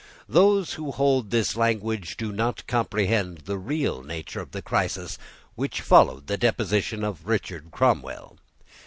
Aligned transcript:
Those 0.27 0.73
who 0.73 0.89
hold 0.89 1.29
this 1.29 1.55
language 1.55 2.17
do 2.17 2.31
not 2.31 2.65
comprehend 2.65 3.41
the 3.45 3.59
real 3.59 4.01
nature 4.01 4.39
of 4.41 4.49
the 4.49 4.63
crisis 4.63 5.19
which 5.53 5.81
followed 5.81 6.25
the 6.25 6.37
deposition 6.39 7.03
of 7.03 7.27
Richard 7.27 7.69
Cromwell. 7.69 8.39